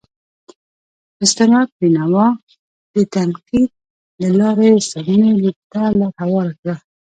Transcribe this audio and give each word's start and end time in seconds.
استناد 1.23 1.69
بینوا 1.79 2.27
د 2.93 2.95
تنقید 3.13 3.71
له 4.21 4.29
لارې 4.39 4.71
سمونې 4.89 5.51
ته 5.71 5.81
لار 5.99 6.13
هواره 6.21 6.53
کړه. 6.59 6.75